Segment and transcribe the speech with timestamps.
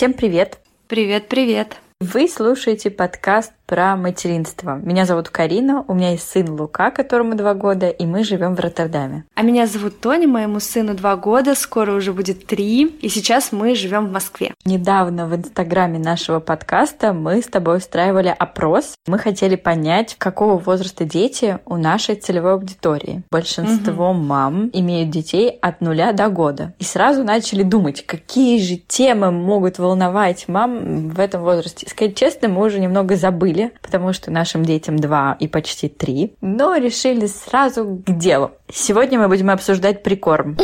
[0.00, 0.60] Всем привет!
[0.88, 1.76] Привет-привет!
[2.00, 4.80] Вы слушаете подкаст про материнство.
[4.82, 8.60] Меня зовут Карина, у меня есть сын Лука, которому два года, и мы живем в
[8.60, 9.26] Роттердаме.
[9.36, 13.76] А меня зовут Тони, моему сыну два года, скоро уже будет три, и сейчас мы
[13.76, 14.54] живем в Москве.
[14.64, 18.94] Недавно в инстаграме нашего подкаста мы с тобой устраивали опрос.
[19.06, 23.22] Мы хотели понять, какого возраста дети у нашей целевой аудитории.
[23.30, 24.18] Большинство угу.
[24.18, 26.74] мам имеют детей от нуля до года.
[26.80, 31.88] И сразу начали думать, какие же темы могут волновать мам в этом возрасте.
[31.88, 36.76] Сказать честно, мы уже немного забыли потому что нашим детям два и почти три, но
[36.76, 38.52] решили сразу к делу.
[38.72, 40.56] Сегодня мы будем обсуждать прикорм.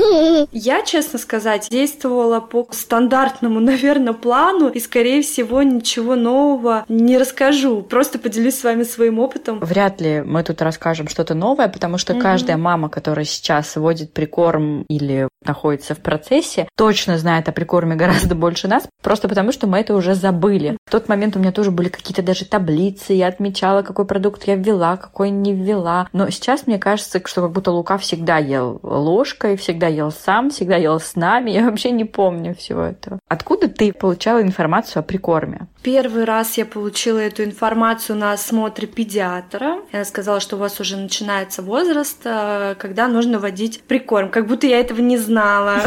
[0.52, 7.82] Я, честно сказать, действовала по стандартному, наверное, плану, и, скорее всего, ничего нового не расскажу.
[7.82, 9.60] Просто поделюсь с вами своим опытом.
[9.60, 12.20] Вряд ли мы тут расскажем что-то новое, потому что mm-hmm.
[12.20, 18.34] каждая мама, которая сейчас вводит прикорм или находится в процессе, точно знает о прикорме гораздо
[18.34, 20.76] больше нас, просто потому что мы это уже забыли.
[20.86, 24.54] В тот момент у меня тоже были какие-то даже таблицы, я отмечала, какой продукт я
[24.54, 26.08] ввела, какой не ввела.
[26.12, 30.76] Но сейчас мне кажется, что как будто Лука всегда ел ложкой, всегда ел сам, всегда
[30.76, 31.50] ел с нами.
[31.56, 33.18] Я вообще не помню всего этого.
[33.28, 35.68] Откуда ты получала информацию о прикорме?
[35.82, 39.78] Первый раз я получила эту информацию на осмотре педиатра.
[39.92, 44.30] Она сказала, что у вас уже начинается возраст, э, когда нужно вводить прикорм.
[44.30, 45.80] Как будто я этого не знала.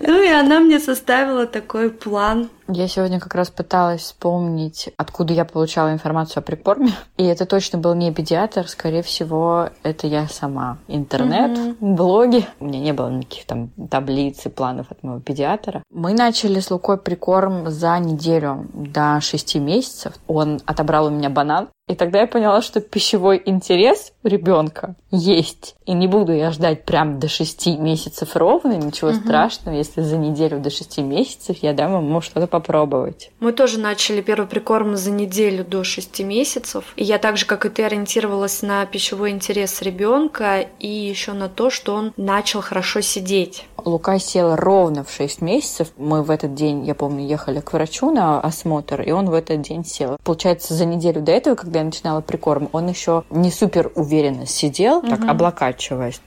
[0.00, 5.44] Ну и она мне составила такой план я сегодня как раз пыталась вспомнить, откуда я
[5.44, 6.92] получала информацию о прикорме.
[7.16, 10.78] И это точно был не педиатр, скорее всего, это я сама.
[10.88, 11.76] Интернет, mm-hmm.
[11.80, 12.46] блоги.
[12.60, 15.82] У меня не было никаких там таблиц и планов от моего педиатра.
[15.90, 20.14] Мы начали с Лукой прикорм за неделю до шести месяцев.
[20.26, 25.74] Он отобрал у меня банан, и тогда я поняла, что пищевой интерес у ребенка есть.
[25.86, 29.18] И не буду я ждать прям до 6 месяцев ровно, ничего угу.
[29.18, 33.32] страшного, если за неделю до 6 месяцев я дам ему что-то попробовать.
[33.40, 36.84] Мы тоже начали первый прикорм за неделю до 6 месяцев.
[36.94, 41.48] И я так же, как и ты, ориентировалась на пищевой интерес ребенка и еще на
[41.48, 43.64] то, что он начал хорошо сидеть.
[43.84, 45.88] Лука сел ровно в 6 месяцев.
[45.96, 49.62] Мы в этот день, я помню, ехали к врачу на осмотр, и он в этот
[49.62, 50.18] день сел.
[50.22, 54.98] Получается, за неделю до этого, когда я начинала прикорм, он еще не супер уверенно сидел,
[54.98, 55.08] угу.
[55.08, 56.20] так облокачиваясь.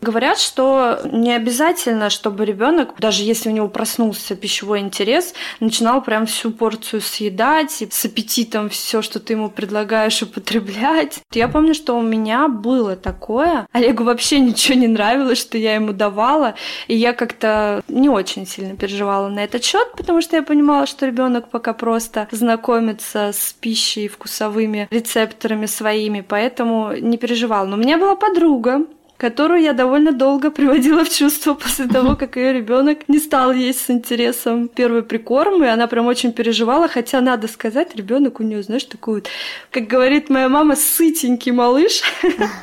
[0.00, 6.26] Говорят, что не обязательно, чтобы ребенок, даже если у него проснулся пищевой интерес, начинал прям
[6.26, 11.20] всю порцию съедать и с аппетитом все, что ты ему предлагаешь употреблять.
[11.32, 13.66] Я помню, что у меня было такое.
[13.72, 16.54] Олегу вообще ничего не нравилось, что я ему давала,
[16.88, 21.06] и я как-то не очень сильно переживала на этот счет, потому что я понимала, что
[21.06, 27.66] ребенок пока просто знакомится с пищей, вкусовыми рецепторами своими, поэтому не переживала.
[27.66, 28.86] Но у меня была подруга,
[29.16, 33.80] которую я довольно долго приводила в чувство после того, как ее ребенок не стал есть
[33.86, 38.62] с интересом первый прикорм, и она прям очень переживала, хотя надо сказать, ребенок у нее,
[38.62, 39.28] знаешь, такой вот,
[39.70, 42.02] как говорит моя мама, сытенький малыш.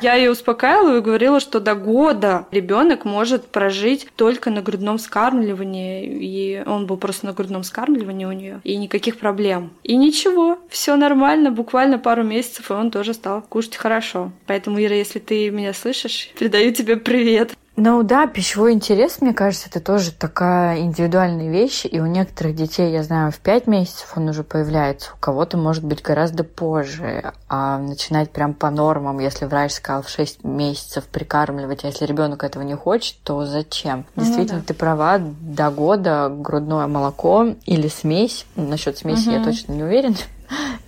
[0.00, 6.06] Я ее успокаивала и говорила, что до года ребенок может прожить только на грудном скармливании,
[6.06, 9.70] и он был просто на грудном скармливании у нее, и никаких проблем.
[9.82, 14.32] И ничего, все нормально, буквально пару месяцев, и он тоже стал кушать хорошо.
[14.46, 17.54] Поэтому, Ира, если ты меня слышишь, передаю тебе привет.
[17.76, 21.86] Ну да, пищевой интерес, мне кажется, это тоже такая индивидуальная вещь.
[21.90, 25.10] И у некоторых детей, я знаю, в 5 месяцев он уже появляется.
[25.14, 27.32] У кого-то может быть гораздо позже.
[27.48, 32.44] А начинать прям по нормам, если врач сказал в 6 месяцев прикармливать, а если ребенок
[32.44, 34.04] этого не хочет, то зачем?
[34.14, 34.66] Ну, Действительно, да.
[34.66, 38.44] ты права, до года грудное молоко или смесь.
[38.54, 39.36] Насчет смеси угу.
[39.38, 40.16] я точно не уверена.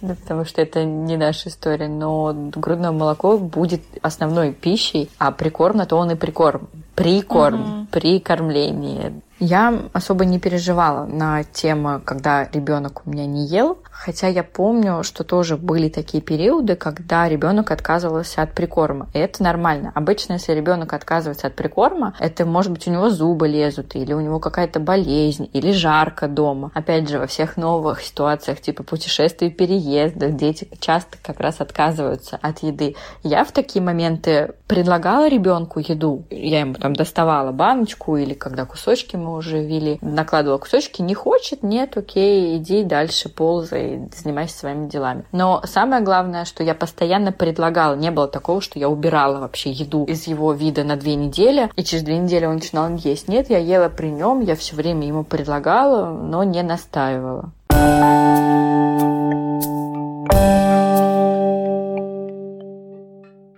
[0.02, 5.78] Да, потому что это не наша история, но грудное молоко будет основной пищей, а прикорм
[5.78, 6.68] на то он и прикорм.
[6.94, 7.86] Прикорм, угу.
[7.90, 9.20] при кормлении.
[9.38, 15.02] Я особо не переживала на тему, когда ребенок у меня не ел, хотя я помню,
[15.02, 19.08] что тоже были такие периоды, когда ребенок отказывался от прикорма.
[19.12, 19.92] И это нормально.
[19.94, 24.21] Обычно, если ребенок отказывается от прикорма, это может быть у него зубы лезут, или у
[24.21, 26.71] него какая-то болезнь, или жарко дома.
[26.72, 32.62] Опять же, во всех новых ситуациях, типа путешествий, переездах, дети часто как раз отказываются от
[32.62, 32.97] еды.
[33.22, 36.24] Я в такие моменты предлагала ребенку еду.
[36.30, 41.62] Я ему там доставала баночку или когда кусочки мы уже вели, накладывала кусочки, не хочет,
[41.62, 45.24] нет, окей, иди дальше, ползай, занимайся своими делами.
[45.32, 50.04] Но самое главное, что я постоянно предлагала, не было такого, что я убирала вообще еду
[50.04, 53.26] из его вида на две недели, и через две недели он начинал есть.
[53.26, 57.50] Нет, я ела при нем, я все время ему предлагала, но не настаивала.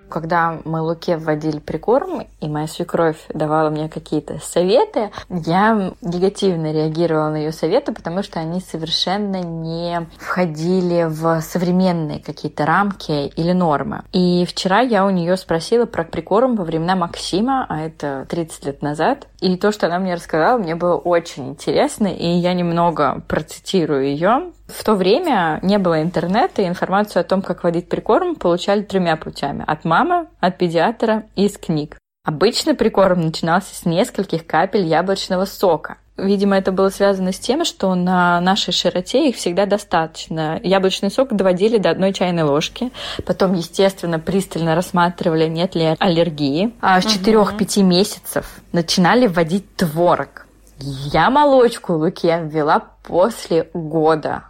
[0.09, 7.31] Когда мы Луке вводили прикорм, и моя свекровь давала мне какие-то советы, я негативно реагировала
[7.31, 14.03] на ее советы, потому что они совершенно не входили в современные какие-то рамки или нормы.
[14.13, 18.83] И вчера я у нее спросила про прикорм во времена Максима, а это 30 лет
[18.83, 19.27] назад.
[19.41, 24.53] И то, что она мне рассказала, мне было очень интересно, и я немного процитирую ее.
[24.69, 29.17] В то время не было интернета, и информацию о том, как водить прикорм, получали тремя
[29.17, 29.65] путями.
[29.67, 29.98] От мамы,
[30.41, 31.99] от педиатра и из книг.
[32.25, 35.97] Обычно прикорм начинался с нескольких капель яблочного сока.
[36.19, 40.61] Видимо, это было связано с тем, что на нашей широте их всегда достаточно.
[40.65, 42.91] Яблочный сок доводили до одной чайной ложки.
[43.25, 46.75] Потом, естественно, пристально рассматривали, нет ли аллергии.
[46.81, 50.47] А с 4-5 месяцев начинали вводить творог.
[50.81, 54.45] Я молочку Луке ввела после года.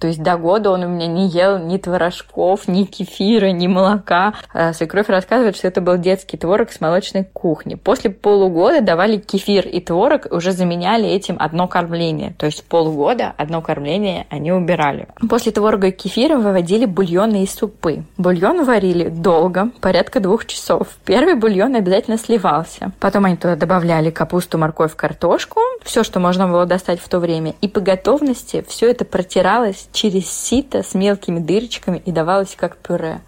[0.00, 4.32] То есть до года он у меня не ел ни творожков, ни кефира, ни молока.
[4.54, 7.74] А свекровь рассказывает, что это был детский творог с молочной кухни.
[7.74, 12.34] После полугода давали кефир и творог, уже заменяли этим одно кормление.
[12.38, 15.06] То есть полгода одно кормление они убирали.
[15.28, 18.04] После творога и кефира выводили бульоны и супы.
[18.16, 20.88] Бульон варили долго, порядка двух часов.
[21.04, 22.92] Первый бульон обязательно сливался.
[23.00, 27.54] Потом они туда добавляли капусту, морковь, картошку, все, что можно было достать в то время.
[27.60, 33.20] И по готовности все это протиралось через сито с мелкими дырочками и давалось как пюре.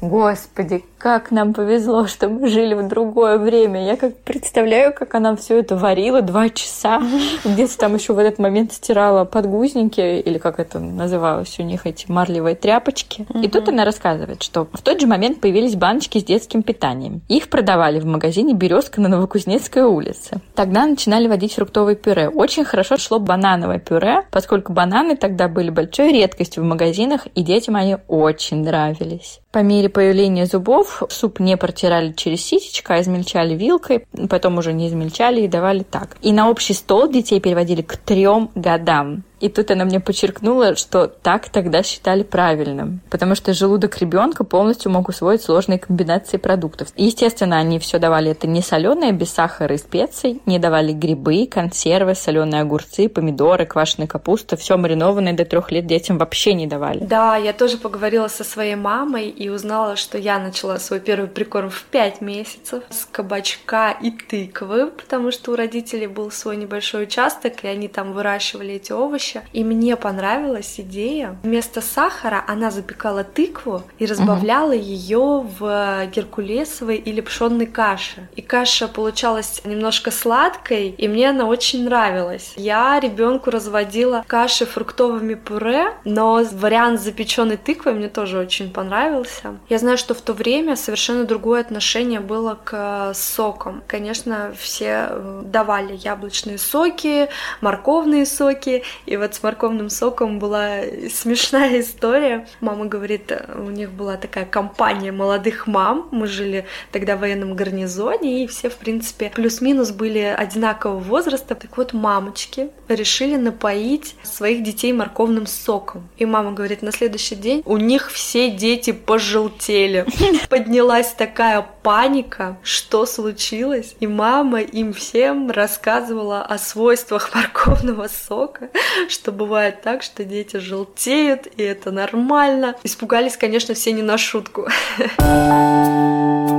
[0.00, 3.84] Господи, как нам повезло, что мы жили в другое время.
[3.86, 7.00] Я как представляю, как она все это варила два часа.
[7.44, 12.10] Где-то там еще в этот момент стирала подгузники, или как это называлось у них, эти
[12.10, 13.26] марлевые тряпочки.
[13.40, 17.22] И тут она рассказывает, что в тот же момент появились баночки с детским питанием.
[17.28, 20.40] Их продавали в магазине «Березка» на Новокузнецкой улице.
[20.54, 22.28] Тогда начинали водить фруктовое пюре.
[22.28, 27.76] Очень хорошо шло банановое пюре, поскольку бананы тогда были большой редкостью в магазинах, и детям
[27.76, 29.40] они очень нравились.
[29.52, 34.88] По мере появления зубов суп не протирали через ситечко, а измельчали вилкой, потом уже не
[34.88, 36.16] измельчали и давали так.
[36.22, 39.24] И на общий стол детей переводили к трем годам.
[39.40, 44.90] И тут она мне подчеркнула, что так тогда считали правильным, потому что желудок ребенка полностью
[44.90, 46.88] мог усвоить сложные комбинации продуктов.
[46.96, 52.14] естественно, они все давали это не соленое, без сахара и специй, не давали грибы, консервы,
[52.14, 57.04] соленые огурцы, помидоры, квашеная капуста, все маринованное до трех лет детям вообще не давали.
[57.04, 61.70] Да, я тоже поговорила со своей мамой и узнала, что я начала свой первый прикорм
[61.70, 67.64] в пять месяцев с кабачка и тыквы, потому что у родителей был свой небольшой участок,
[67.64, 69.42] и они там выращивали эти овощи овощи.
[69.52, 71.36] И мне понравилась идея.
[71.42, 74.80] Вместо сахара она запекала тыкву и разбавляла угу.
[74.80, 78.28] ее в геркулесовой или пшенной каше.
[78.36, 82.52] И каша получалась немножко сладкой, и мне она очень нравилась.
[82.56, 89.58] Я ребенку разводила каши фруктовыми пюре, но вариант запеченной тыквы мне тоже очень понравился.
[89.68, 93.82] Я знаю, что в то время совершенно другое отношение было к сокам.
[93.86, 97.28] Конечно, все э, давали яблочные соки,
[97.60, 100.80] морковные соки, и вот с морковным соком была
[101.10, 102.46] смешная история.
[102.60, 106.08] Мама говорит, у них была такая компания молодых мам.
[106.10, 111.54] Мы жили тогда в военном гарнизоне, и все, в принципе, плюс-минус были одинакового возраста.
[111.54, 116.08] Так вот, мамочки решили напоить своих детей морковным соком.
[116.16, 120.06] И мама говорит, на следующий день у них все дети пожелтели.
[120.48, 123.94] Поднялась такая паника, что случилось.
[124.00, 128.70] И мама им всем рассказывала о свойствах морковного сока,
[129.10, 132.76] что бывает так, что дети желтеют, и это нормально.
[132.84, 134.68] Испугались, конечно, все не на шутку.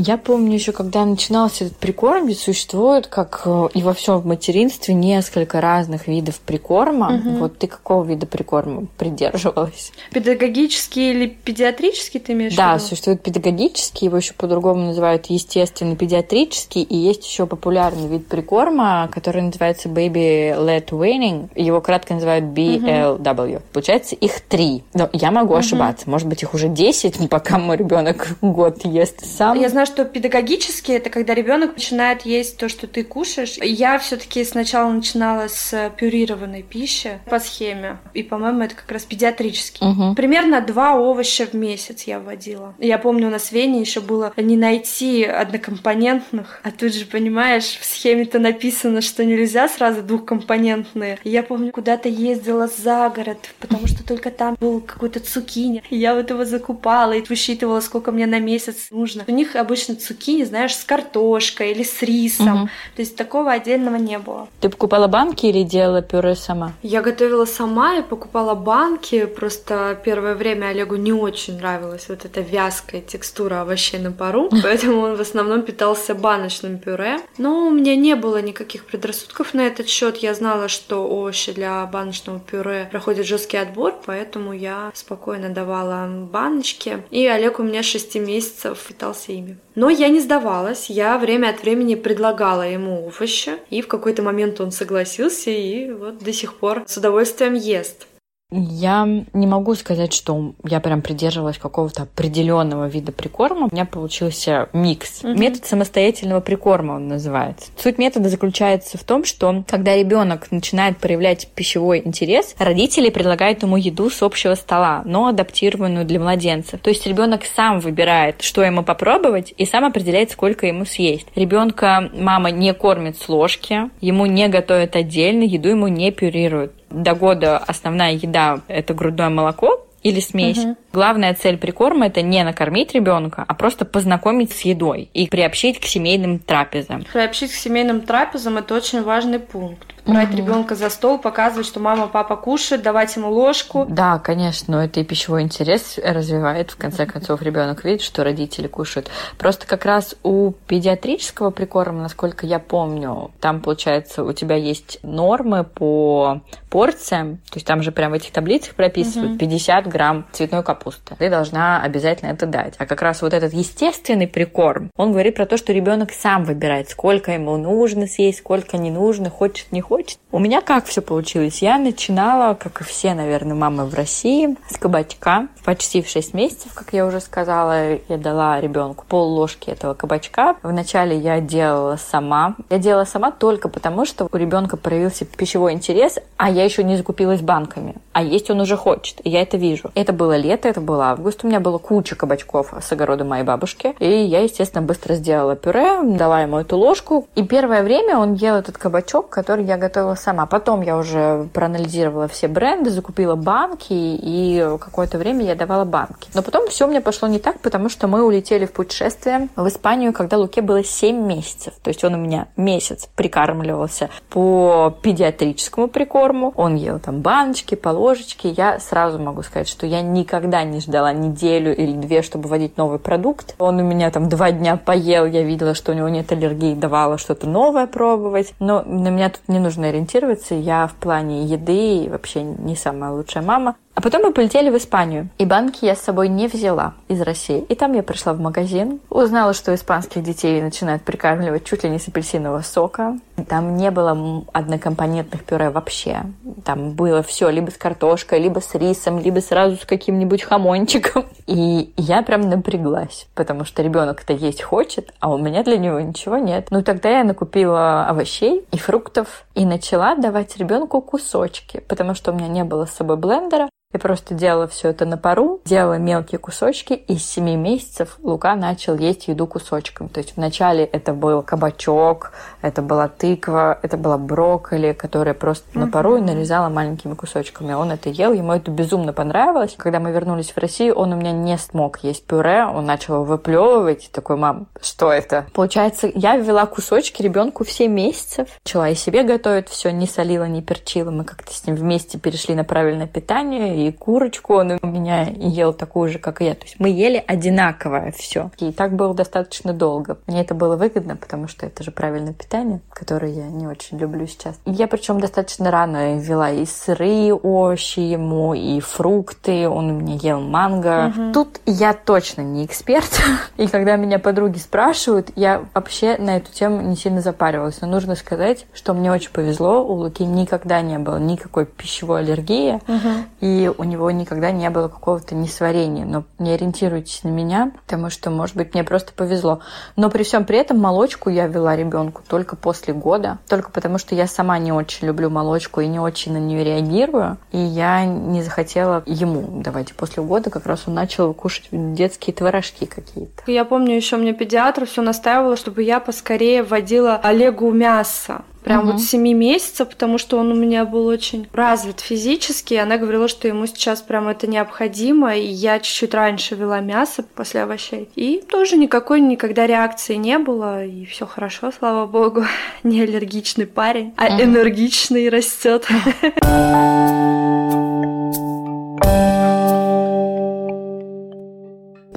[0.00, 4.94] Я помню еще, когда начинался этот прикорм, ведь существует, как э, и во всем материнстве,
[4.94, 7.16] несколько разных видов прикорма.
[7.16, 7.30] Угу.
[7.38, 9.90] Вот ты какого вида прикорма придерживалась?
[10.12, 12.84] Педагогический или педиатрический ты имеешь да, в виду?
[12.84, 19.08] Да, существует педагогический, его еще по-другому называют естественно педиатрический, и есть еще популярный вид прикорма,
[19.12, 21.50] который называется Baby Led Weaning.
[21.56, 23.56] Его кратко называют BLW.
[23.56, 23.62] Угу.
[23.72, 24.84] Получается, их три.
[24.94, 25.58] Но я могу угу.
[25.58, 26.08] ошибаться.
[26.08, 29.58] Может быть, их уже десять, пока мой ребенок год ест сам.
[29.58, 33.56] Я знаю, что педагогически это когда ребенок начинает есть то, что ты кушаешь.
[33.60, 37.98] Я все-таки сначала начинала с пюрированной пищи по схеме.
[38.14, 39.86] И, по-моему, это как раз педиатрический.
[39.86, 40.14] Угу.
[40.14, 42.74] Примерно два овоща в месяц я вводила.
[42.78, 47.78] Я помню, у нас в Вене еще было не найти однокомпонентных, а тут же, понимаешь,
[47.80, 51.18] в схеме-то написано, что нельзя сразу двухкомпонентные.
[51.24, 55.82] Я помню, куда-то ездила за город, потому что только там был какой-то цукини.
[55.90, 59.24] Я вот его закупала и высчитывала, сколько мне на месяц нужно.
[59.26, 62.62] У них обычно обычно цукини, знаешь, с картошкой или с рисом.
[62.62, 62.70] Угу.
[62.96, 64.48] То есть такого отдельного не было.
[64.60, 66.72] Ты покупала банки или делала пюре сама?
[66.82, 69.26] Я готовила сама и покупала банки.
[69.26, 75.00] Просто первое время Олегу не очень нравилась вот эта вязкая текстура овощей на пару, поэтому
[75.00, 77.20] он в основном питался баночным пюре.
[77.38, 80.16] Но у меня не было никаких предрассудков на этот счет.
[80.18, 87.02] Я знала, что овощи для баночного пюре проходят жесткий отбор, поэтому я спокойно давала баночки.
[87.10, 89.56] И Олег у меня 6 месяцев питался ими.
[89.78, 94.60] Но я не сдавалась, я время от времени предлагала ему овощи, и в какой-то момент
[94.60, 98.08] он согласился, и вот до сих пор с удовольствием ест.
[98.50, 103.66] Я не могу сказать, что я прям придерживалась какого-то определенного вида прикорма.
[103.66, 105.22] У меня получился микс.
[105.22, 105.34] Угу.
[105.34, 107.70] Метод самостоятельного прикорма он называется.
[107.76, 113.76] Суть метода заключается в том, что когда ребенок начинает проявлять пищевой интерес, родители предлагают ему
[113.76, 116.80] еду с общего стола, но адаптированную для младенцев.
[116.80, 121.26] То есть ребенок сам выбирает, что ему попробовать, и сам определяет, сколько ему съесть.
[121.34, 127.14] Ребенка мама не кормит с ложки, ему не готовят отдельно, еду ему не пюрируют до
[127.14, 130.58] года основная еда это грудное молоко или смесь.
[130.58, 130.76] Угу.
[130.92, 135.84] Главная цель прикорма это не накормить ребенка, а просто познакомить с едой и приобщить к
[135.84, 137.04] семейным трапезам.
[137.12, 140.38] Приобщить к семейным трапезам это очень важный пункт брать угу.
[140.38, 143.86] ребенка за стол, показывать, что мама, папа кушает, давать ему ложку.
[143.88, 146.70] Да, конечно, но это и пищевой интерес развивает.
[146.70, 149.10] В конце концов, ребенок видит, что родители кушают.
[149.36, 155.64] Просто как раз у педиатрического прикорма, насколько я помню, там, получается, у тебя есть нормы
[155.64, 156.40] по
[156.70, 159.38] порциям, то есть там же прям в этих таблицах прописывают угу.
[159.38, 161.16] 50 грамм цветной капусты.
[161.18, 162.74] Ты должна обязательно это дать.
[162.78, 166.90] А как раз вот этот естественный прикорм, он говорит про то, что ребенок сам выбирает,
[166.90, 170.18] сколько ему нужно съесть, сколько не нужно, хочет, не хочет.
[170.30, 171.62] У меня как все получилось?
[171.62, 175.48] Я начинала, как и все, наверное, мамы в России, с кабачка.
[175.64, 180.56] Почти в 6 месяцев, как я уже сказала, я дала ребенку пол ложки этого кабачка.
[180.62, 182.56] Вначале я делала сама.
[182.70, 186.96] Я делала сама только потому, что у ребенка проявился пищевой интерес, а я еще не
[186.96, 187.94] закупилась банками.
[188.12, 189.77] А есть он уже хочет, и я это вижу.
[189.94, 191.44] Это было лето, это был август.
[191.44, 193.94] У меня была куча кабачков с огорода моей бабушки.
[193.98, 197.26] И я, естественно, быстро сделала пюре, дала ему эту ложку.
[197.34, 200.46] И первое время он ел этот кабачок, который я готовила сама.
[200.46, 206.28] Потом я уже проанализировала все бренды, закупила банки, и какое-то время я давала банки.
[206.34, 209.66] Но потом все у меня пошло не так, потому что мы улетели в путешествие в
[209.68, 211.74] Испанию, когда Луке было 7 месяцев.
[211.82, 216.52] То есть он у меня месяц прикармливался по педиатрическому прикорму.
[216.56, 218.50] Он ел там баночки, по ложечке.
[218.50, 222.98] Я сразу могу сказать, что я никогда не ждала неделю или две, чтобы вводить новый
[222.98, 223.54] продукт.
[223.58, 227.18] Он у меня там два дня поел, я видела, что у него нет аллергии, давала
[227.18, 228.54] что-то новое пробовать.
[228.58, 230.54] Но на меня тут не нужно ориентироваться.
[230.54, 233.76] Я в плане еды вообще не самая лучшая мама.
[233.98, 235.28] А потом мы полетели в Испанию.
[235.38, 237.64] И банки я с собой не взяла из России.
[237.68, 241.98] И там я пришла в магазин, узнала, что испанских детей начинают прикармливать чуть ли не
[241.98, 243.18] с апельсинового сока.
[243.48, 246.22] Там не было однокомпонентных пюре вообще.
[246.64, 251.24] Там было все либо с картошкой, либо с рисом, либо сразу с каким-нибудь хамончиком.
[251.48, 256.36] И я прям напряглась, потому что ребенок-то есть хочет, а у меня для него ничего
[256.36, 256.68] нет.
[256.70, 262.36] Ну тогда я накупила овощей и фруктов и начала давать ребенку кусочки, потому что у
[262.36, 263.68] меня не было с собой блендера.
[263.94, 268.54] Я просто делала все это на пару, делала мелкие кусочки, и с 7 месяцев Лука
[268.54, 270.08] начал есть еду кусочками.
[270.08, 275.78] То есть вначале это был кабачок, это была тыква, это была брокколи, которая просто uh-huh.
[275.78, 277.72] на пару и нарезала маленькими кусочками.
[277.72, 279.74] Он это ел, ему это безумно понравилось.
[279.78, 283.24] Когда мы вернулись в Россию, он у меня не смог есть пюре, он начал его
[283.24, 284.10] выплевывать.
[284.12, 285.46] Такой, мам, что это?
[285.54, 290.44] Получается, я ввела кусочки ребенку в 7 месяцев, начала и себе готовить все, не солила,
[290.44, 291.10] не перчила.
[291.10, 295.72] Мы как-то с ним вместе перешли на правильное питание, и курочку он у меня ел
[295.72, 296.54] такую же, как и я.
[296.54, 298.50] То есть мы ели одинаковое все.
[298.58, 300.18] И так было достаточно долго.
[300.26, 304.26] Мне это было выгодно, потому что это же правильное питание, которое я не очень люблю
[304.26, 304.58] сейчас.
[304.64, 309.68] Я причем достаточно рано вела и сыры, овощи ему, и фрукты.
[309.68, 311.12] Он у меня ел манго.
[311.14, 311.32] Угу.
[311.32, 313.10] Тут я точно не эксперт.
[313.56, 317.80] И когда меня подруги спрашивают, я вообще на эту тему не сильно запаривалась.
[317.80, 319.84] Но нужно сказать, что мне очень повезло.
[319.84, 322.80] У Луки никогда не было никакой пищевой аллергии.
[322.88, 323.24] Угу.
[323.40, 326.04] И у него никогда не было какого-то несварения.
[326.04, 329.60] Но не ориентируйтесь на меня, потому что, может быть, мне просто повезло.
[329.96, 334.14] Но при всем при этом молочку я вела ребенку только после года, только потому что
[334.14, 337.38] я сама не очень люблю молочку и не очень на нее реагирую.
[337.52, 339.90] И я не захотела ему давать.
[339.90, 343.42] И после года как раз он начал кушать детские творожки какие-то.
[343.46, 348.92] Я помню, еще мне педиатр все настаивала, чтобы я поскорее вводила Олегу мясо прям угу.
[348.92, 352.74] вот 7 месяцев, потому что он у меня был очень развит физически.
[352.74, 355.34] И она говорила, что ему сейчас прям это необходимо.
[355.34, 358.10] И я чуть-чуть раньше вела мясо после овощей.
[358.14, 360.84] И тоже никакой никогда реакции не было.
[360.84, 362.44] И все хорошо, слава богу.
[362.82, 364.42] Не аллергичный парень, а угу.
[364.42, 365.86] энергичный растет.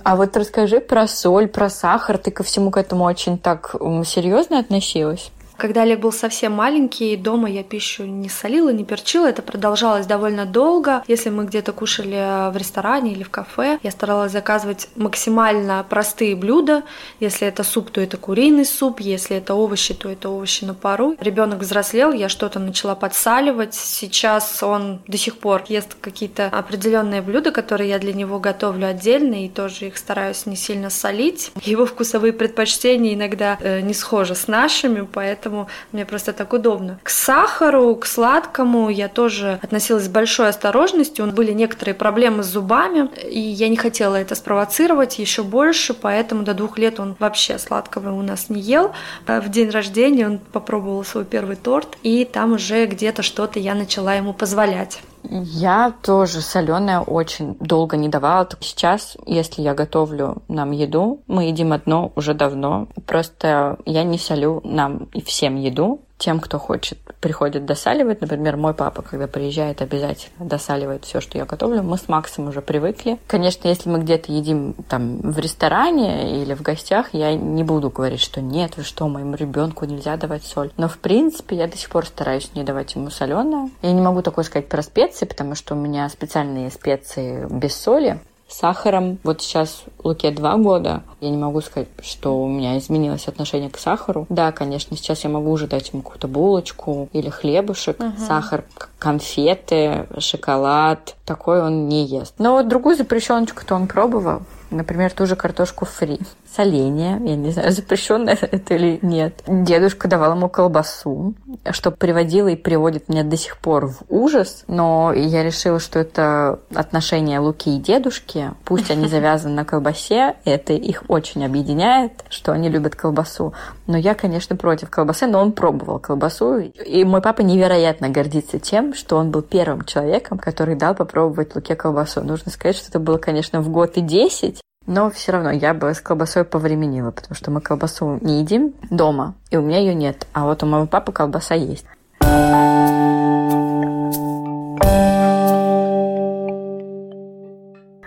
[0.03, 2.17] А вот расскажи про соль, про сахар.
[2.17, 5.31] Ты ко всему к этому очень так серьезно относилась?
[5.61, 9.27] Когда Олег был совсем маленький, дома я пищу не солила, не перчила.
[9.27, 11.03] Это продолжалось довольно долго.
[11.07, 16.81] Если мы где-то кушали в ресторане или в кафе, я старалась заказывать максимально простые блюда.
[17.19, 19.01] Если это суп, то это куриный суп.
[19.01, 21.15] Если это овощи, то это овощи на пару.
[21.19, 23.75] Ребенок взрослел, я что-то начала подсаливать.
[23.75, 29.45] Сейчас он до сих пор ест какие-то определенные блюда, которые я для него готовлю отдельно
[29.45, 31.51] и тоже их стараюсь не сильно солить.
[31.61, 36.99] Его вкусовые предпочтения иногда э, не схожи с нашими, поэтому поэтому мне просто так удобно.
[37.03, 41.27] К сахару, к сладкому я тоже относилась с большой осторожностью.
[41.31, 46.53] Были некоторые проблемы с зубами, и я не хотела это спровоцировать еще больше, поэтому до
[46.53, 48.91] двух лет он вообще сладкого у нас не ел.
[49.27, 53.75] А в день рождения он попробовал свой первый торт, и там уже где-то что-то я
[53.75, 55.01] начала ему позволять.
[55.23, 58.47] Я тоже соленое очень долго не давала.
[58.59, 62.87] Сейчас, если я готовлю нам еду, мы едим одно уже давно.
[63.05, 68.21] Просто я не солю нам и всем еду тем, кто хочет, приходит досаливать.
[68.21, 71.81] Например, мой папа, когда приезжает, обязательно досаливает все, что я готовлю.
[71.81, 73.17] Мы с Максом уже привыкли.
[73.25, 78.21] Конечно, если мы где-то едим там в ресторане или в гостях, я не буду говорить,
[78.21, 80.71] что нет, вы что, моему ребенку нельзя давать соль.
[80.77, 83.71] Но в принципе я до сих пор стараюсь не давать ему соленое.
[83.81, 88.19] Я не могу такое сказать про специи, потому что у меня специальные специи без соли
[88.53, 89.19] сахаром.
[89.23, 91.03] Вот сейчас Луке два года.
[91.19, 94.25] Я не могу сказать, что у меня изменилось отношение к сахару.
[94.29, 97.99] Да, конечно, сейчас я могу уже дать ему какую-то булочку или хлебушек.
[97.99, 98.25] Угу.
[98.27, 98.65] Сахар,
[98.99, 101.15] конфеты, шоколад.
[101.25, 102.35] Такой он не ест.
[102.37, 104.41] Но вот другую запрещеночку-то он пробовал.
[104.71, 106.19] Например, ту же картошку фри.
[106.55, 109.43] Соление, я не знаю, запрещенное это или нет.
[109.45, 111.33] Дедушка давал ему колбасу,
[111.71, 114.63] что приводило и приводит меня до сих пор в ужас.
[114.67, 118.51] Но я решила, что это отношения Луки и дедушки.
[118.63, 123.53] Пусть они завязаны на колбасе, это их очень объединяет, что они любят колбасу.
[123.87, 126.59] Но я, конечно, против колбасы, но он пробовал колбасу.
[126.59, 131.75] И мой папа невероятно гордится тем, что он был первым человеком, который дал попробовать Луке
[131.75, 132.21] колбасу.
[132.21, 135.93] Нужно сказать, что это было, конечно, в год и 10, но все равно я бы
[135.93, 140.27] с колбасой повременила, потому что мы колбасу не едим дома, и у меня ее нет.
[140.33, 141.85] А вот у моего папы колбаса есть.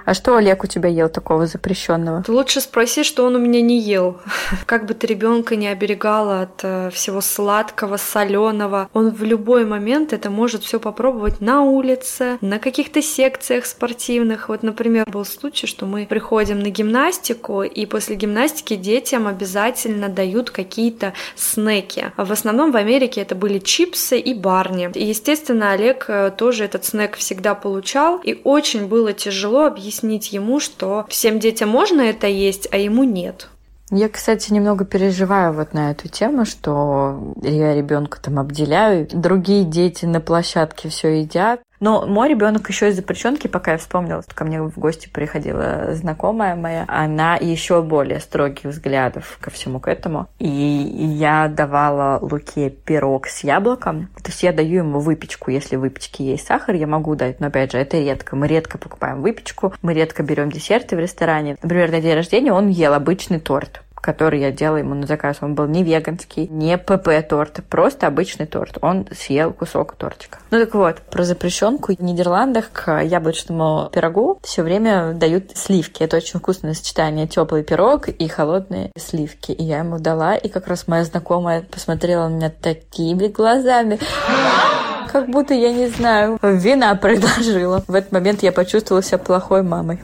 [0.04, 2.22] А что Олег у тебя ел такого запрещенного?
[2.22, 4.20] Ты лучше спроси, что он у меня не ел.
[4.66, 10.12] Как бы ты ребенка не оберегала от э, всего сладкого, соленого, он в любой момент
[10.12, 14.48] это может все попробовать на улице, на каких-то секциях спортивных.
[14.50, 20.50] Вот, например, был случай, что мы приходим на гимнастику, и после гимнастики детям обязательно дают
[20.50, 22.12] какие-то снеки.
[22.18, 24.90] В основном в Америке это были чипсы и барни.
[24.94, 30.32] И, естественно, Олег э, тоже этот снэк всегда получал, и очень было тяжело объяснить объяснить
[30.32, 33.48] ему, что всем детям можно это есть, а ему нет.
[33.90, 40.04] Я, кстати, немного переживаю вот на эту тему, что я ребенка там обделяю, другие дети
[40.06, 41.60] на площадке все едят.
[41.84, 46.56] Но мой ребенок еще из запрещенки, пока я вспомнила, ко мне в гости приходила знакомая
[46.56, 50.26] моя, она еще более строгих взглядов ко всему к этому.
[50.38, 54.08] И я давала Луке пирог с яблоком.
[54.16, 55.50] То есть я даю ему выпечку.
[55.50, 57.38] Если в выпечке есть сахар, я могу дать.
[57.38, 58.34] Но опять же, это редко.
[58.34, 61.58] Мы редко покупаем выпечку, мы редко берем десерты в ресторане.
[61.62, 65.38] Например, на день рождения он ел обычный торт который я делала ему на заказ.
[65.40, 68.76] Он был не веганский, не ПП-торт, просто обычный торт.
[68.82, 70.38] Он съел кусок тортика.
[70.50, 76.02] Ну так вот, про запрещенку в Нидерландах к яблочному пирогу все время дают сливки.
[76.02, 79.52] Это очень вкусное сочетание теплый пирог и холодные сливки.
[79.52, 83.98] И я ему дала, и как раз моя знакомая посмотрела на меня такими глазами
[85.10, 87.82] как будто, я не знаю, вина предложила.
[87.88, 90.00] В этот момент я почувствовала себя плохой мамой.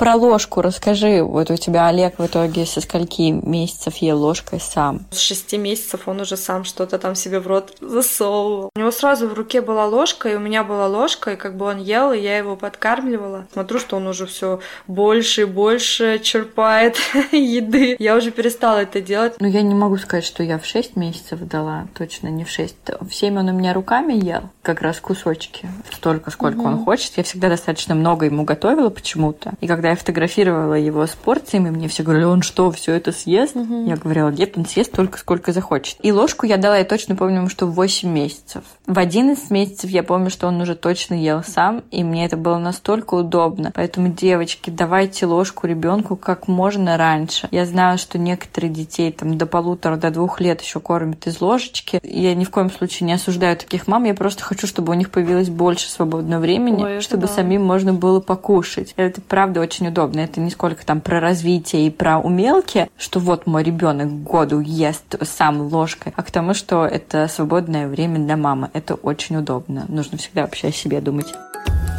[0.00, 1.22] Про ложку расскажи.
[1.22, 5.00] Вот у тебя Олег в итоге со скольки месяцев ел ложкой сам?
[5.10, 8.70] С шести месяцев он уже сам что-то там себе в рот засовывал.
[8.74, 11.66] У него сразу в руке была ложка, и у меня была ложка, и как бы
[11.66, 13.46] он ел, и я его подкармливала.
[13.52, 16.96] Смотрю, что он уже все больше и больше черпает
[17.32, 17.96] еды.
[17.98, 19.34] Я уже перестала это делать.
[19.38, 22.76] Но я не могу сказать, что я в шесть месяцев дала, точно не в шесть.
[23.00, 26.68] В семь он у меня руками ел, как раз кусочки, столько, сколько угу.
[26.68, 27.18] он хочет.
[27.18, 29.52] Я всегда достаточно много ему готовила почему-то.
[29.60, 33.10] И когда когда я фотографировала его с порциями, мне все говорили, он что, все это
[33.10, 33.56] съест?
[33.56, 33.86] Мгм.
[33.86, 35.96] Я говорила, нет, он съест только сколько захочет.
[36.00, 38.62] И ложку я дала, я точно помню, что в 8 месяцев.
[38.86, 42.58] В 11 месяцев я помню, что он уже точно ел сам, и мне это было
[42.58, 43.72] настолько удобно.
[43.74, 47.48] Поэтому, девочки, давайте ложку ребенку как можно раньше.
[47.50, 51.98] Я знаю, что некоторые детей там до полутора, до двух лет еще кормят из ложечки.
[52.04, 55.10] Я ни в коем случае не осуждаю таких мам, я просто хочу, чтобы у них
[55.10, 57.32] появилось больше свободного времени, Ой, чтобы да.
[57.32, 58.94] самим можно было покушать.
[58.96, 60.20] Это правда очень удобно.
[60.20, 65.16] Это не сколько там про развитие и про умелки, что вот мой ребенок году ест
[65.22, 68.70] сам ложкой, а к тому, что это свободное время для мамы.
[68.72, 69.84] Это очень удобно.
[69.88, 71.34] Нужно всегда вообще о себе думать.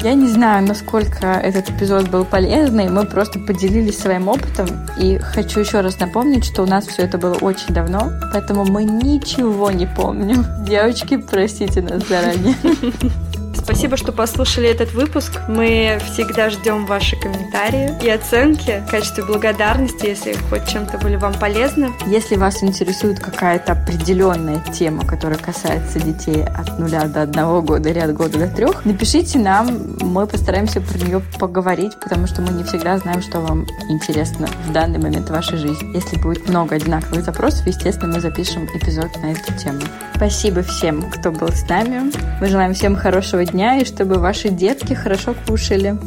[0.03, 2.89] Я не знаю, насколько этот эпизод был полезный.
[2.89, 4.67] Мы просто поделились своим опытом.
[4.97, 8.83] И хочу еще раз напомнить, что у нас все это было очень давно, поэтому мы
[8.83, 10.43] ничего не помним.
[10.65, 12.55] Девочки, простите нас заранее.
[13.63, 15.39] Спасибо, что послушали этот выпуск.
[15.47, 21.33] Мы всегда ждем ваши комментарии и оценки в качестве благодарности, если хоть чем-то были вам
[21.33, 21.91] полезны.
[22.07, 27.99] Если вас интересует какая-то определенная тема, которая касается детей от нуля до одного года или
[27.99, 32.63] от года до трех, напишите нам, мы постараемся про нее поговорить, потому что мы не
[32.63, 35.95] всегда знаем, что вам интересно в данный момент в вашей жизни.
[35.95, 39.81] Если будет много одинаковых запросов, естественно, мы запишем эпизод на эту тему.
[40.15, 42.11] Спасибо всем, кто был с нами.
[42.39, 45.97] Мы желаем всем хорошего дня и чтобы ваши детки хорошо кушали.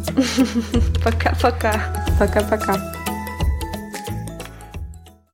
[1.04, 1.74] Пока-пока.
[2.18, 3.03] Пока-пока.